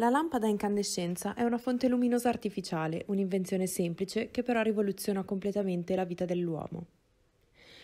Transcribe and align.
La 0.00 0.08
lampada 0.08 0.46
a 0.46 0.48
incandescenza 0.48 1.34
è 1.34 1.42
una 1.42 1.58
fonte 1.58 1.86
luminosa 1.86 2.30
artificiale, 2.30 3.04
un'invenzione 3.08 3.66
semplice 3.66 4.30
che 4.30 4.42
però 4.42 4.62
rivoluziona 4.62 5.24
completamente 5.24 5.94
la 5.94 6.06
vita 6.06 6.24
dell'uomo. 6.24 6.86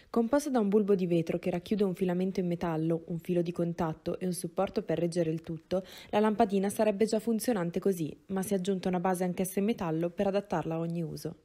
Composta 0.09 0.49
da 0.49 0.59
un 0.59 0.71
bulbo 0.71 0.95
di 0.95 1.07
vetro 1.07 1.39
che 1.39 1.51
racchiude 1.51 1.85
un 1.85 1.95
filamento 1.95 2.41
in 2.41 2.47
metallo, 2.47 3.03
un 3.09 3.19
filo 3.19 3.43
di 3.43 3.53
contatto 3.53 4.19
e 4.19 4.25
un 4.25 4.33
supporto 4.33 4.83
per 4.83 4.99
reggere 4.99 5.29
il 5.29 5.43
tutto, 5.43 5.85
la 6.09 6.21
lampadina 6.21 6.71
sarebbe 6.71 7.05
già 7.05 7.21
funzionante 7.21 7.81
così, 7.81 8.19
ma 8.29 8.41
si 8.41 8.55
è 8.55 8.57
aggiunta 8.57 8.89
una 8.89 9.01
base 9.01 9.25
anch'essa 9.25 9.59
in 9.59 9.67
metallo 9.67 10.09
per 10.09 10.29
adattarla 10.29 10.77
a 10.77 10.79
ogni 10.79 11.03
uso. 11.03 11.37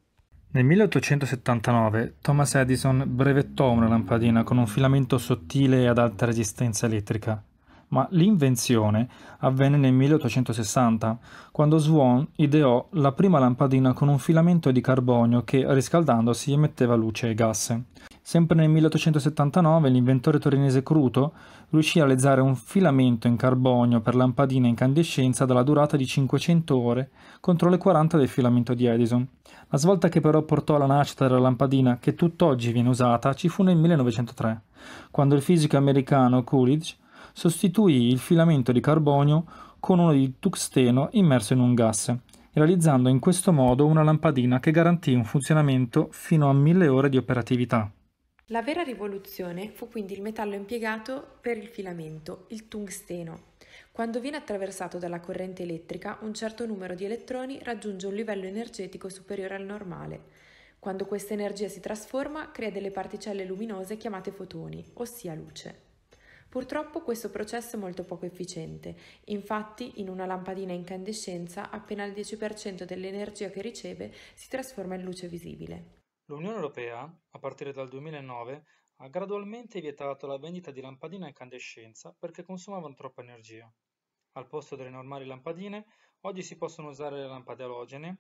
Nel 0.52 0.64
1879 0.64 2.16
Thomas 2.22 2.56
Edison 2.56 3.04
brevettò 3.06 3.72
una 3.72 3.90
lampadina 3.90 4.44
con 4.44 4.58
un 4.58 4.68
filamento 4.68 5.18
sottile 5.18 5.82
e 5.82 5.88
ad 5.88 5.98
alta 5.98 6.26
resistenza 6.26 6.86
elettrica 6.86 7.44
ma 7.92 8.08
l'invenzione 8.12 9.08
avvenne 9.40 9.78
nel 9.78 9.94
1860, 9.94 11.20
quando 11.52 11.78
Swan 11.78 12.28
ideò 12.36 12.88
la 12.92 13.12
prima 13.12 13.40
lampadina 13.40 13.94
con 13.94 14.08
un 14.08 14.18
filamento 14.18 14.72
di 14.72 14.82
carbonio 14.82 15.44
che, 15.44 15.66
riscaldandosi, 15.68 16.52
emetteva 16.52 16.96
luce 16.96 17.30
e 17.30 17.34
gas. 17.34 17.78
Sempre 18.24 18.56
nel 18.56 18.70
1879 18.70 19.90
l'inventore 19.90 20.40
torinese 20.40 20.84
Cruto 20.84 21.34
riuscì 21.70 22.00
a 22.00 22.04
realizzare 22.04 22.40
un 22.40 22.56
filamento 22.56 23.28
in 23.28 23.36
carbonio 23.36 24.00
per 24.00 24.16
lampadina 24.16 24.68
incandescenza 24.68 25.46
dalla 25.46 25.64
durata 25.64 25.98
di 25.98 26.06
500 26.06 26.78
ore 26.78 27.10
contro 27.40 27.70
le 27.70 27.78
40 27.78 28.18
del 28.18 28.28
filamento 28.28 28.74
di 28.74 28.86
Edison. 28.86 29.28
La 29.70 29.78
svolta 29.78 30.08
che 30.08 30.22
però 30.22 30.44
portò 30.44 30.76
alla 30.76 30.86
nascita 30.86 31.28
della 31.28 31.40
lampadina 31.40 31.98
che 31.98 32.14
tutt'oggi 32.14 32.72
viene 32.72 32.90
usata 32.90 33.34
ci 33.34 33.50
fu 33.50 33.64
nel 33.64 33.78
1903, 33.78 34.62
quando 35.10 35.36
il 35.36 35.42
fisico 35.42 35.78
americano 35.78 36.44
Coolidge 36.44 37.00
sostituì 37.34 38.08
il 38.08 38.20
filamento 38.20 38.72
di 38.72 38.80
carbonio 38.80 39.46
con 39.80 40.00
uno 40.00 40.14
di 40.14 40.36
tungsteno 40.40 41.10
immerso 41.14 41.54
in 41.54 41.60
un 41.60 41.74
gas, 41.74 42.16
realizzando 42.54 43.10
in 43.10 43.20
questo 43.20 43.52
modo 43.52 43.86
una 43.86 44.04
lampadina 44.04 44.60
che 44.60 44.72
garantì 44.72 45.14
un 45.14 45.24
funzionamento 45.24 46.10
fino 46.12 46.50
a 46.50 46.54
1000 46.54 46.88
ore 46.88 47.10
di 47.10 47.18
operatività. 47.18 47.92
La 48.48 48.62
vera 48.62 48.84
rivoluzione 48.84 49.70
fu 49.70 49.88
quindi 49.88 50.14
il 50.14 50.22
metallo 50.22 50.56
impiegato 50.56 51.38
per 51.40 51.58
il 51.58 51.68
filamento, 51.68 52.46
il 52.50 52.68
tungsteno. 52.68 53.50
Quando 53.94 54.20
viene 54.20 54.38
attraversato 54.38 54.98
dalla 54.98 55.22
corrente 55.22 55.64
elettrica, 55.64 56.18
un 56.22 56.34
certo 56.34 56.66
numero 56.66 56.94
di 56.94 57.06
elettroni 57.06 57.60
raggiunge 57.64 58.08
un 58.08 58.14
livello 58.14 58.46
energetico 58.46 59.08
superiore 59.08 59.56
al 59.56 59.64
normale. 59.64 60.22
Quando 60.80 61.06
questa 61.06 61.34
energia 61.34 61.70
si 61.70 61.80
trasforma, 61.80 62.52
crea 62.52 62.72
delle 62.72 62.92
particelle 62.92 63.46
luminose 63.46 63.98
chiamate 63.98 64.32
fotoni, 64.32 64.86
ossia 64.96 65.34
luce. 65.34 65.91
Purtroppo 66.52 67.02
questo 67.02 67.30
processo 67.30 67.78
è 67.78 67.80
molto 67.80 68.04
poco 68.04 68.26
efficiente, 68.26 68.94
infatti 69.28 70.02
in 70.02 70.10
una 70.10 70.26
lampadina 70.26 70.74
incandescenza 70.74 71.70
appena 71.70 72.04
il 72.04 72.12
10% 72.12 72.84
dell'energia 72.84 73.50
che 73.50 73.62
riceve 73.62 74.14
si 74.34 74.50
trasforma 74.50 74.96
in 74.96 75.04
luce 75.04 75.30
visibile. 75.30 76.02
L'Unione 76.26 76.56
Europea, 76.56 77.04
a 77.04 77.40
partire 77.40 77.72
dal 77.72 77.88
2009, 77.88 78.66
ha 78.98 79.08
gradualmente 79.08 79.80
vietato 79.80 80.28
la 80.28 80.38
vendita 80.38 80.72
di 80.72 80.82
lampadine 80.82 81.24
a 81.24 81.28
incandescenza 81.30 82.14
perché 82.20 82.44
consumavano 82.44 82.96
troppa 82.96 83.22
energia. 83.22 83.72
Al 84.34 84.48
posto 84.48 84.76
delle 84.76 84.90
normali 84.90 85.26
lampadine, 85.26 85.86
oggi 86.24 86.44
si 86.44 86.58
possono 86.58 86.90
usare 86.90 87.16
le 87.16 87.28
lampade 87.28 87.64
alogene, 87.64 88.18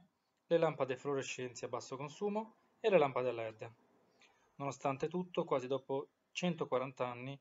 le 0.47 0.57
lampade 0.57 0.95
fluorescenze 0.95 1.65
a 1.65 1.67
basso 1.67 1.97
consumo 1.97 2.59
e 2.79 2.89
le 2.89 2.97
lampade 2.97 3.33
LED. 3.33 3.71
Nonostante 4.55 5.09
tutto, 5.09 5.43
quasi 5.43 5.67
dopo 5.67 6.11
140 6.31 7.05
anni, 7.05 7.37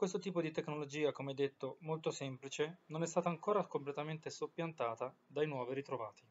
questo 0.00 0.18
tipo 0.18 0.40
di 0.40 0.50
tecnologia, 0.50 1.12
come 1.12 1.34
detto 1.34 1.76
molto 1.80 2.10
semplice, 2.10 2.84
non 2.86 3.02
è 3.02 3.06
stata 3.06 3.28
ancora 3.28 3.66
completamente 3.66 4.30
soppiantata 4.30 5.14
dai 5.26 5.46
nuovi 5.46 5.74
ritrovati. 5.74 6.26